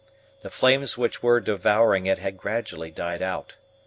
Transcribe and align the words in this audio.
The 0.39 0.49
flames 0.49 0.97
which 0.97 1.21
were 1.21 1.39
devouring 1.39 2.07
it 2.07 2.17
had 2.17 2.35
gradually 2.35 2.89
died 2.89 3.21
out. 3.21 3.53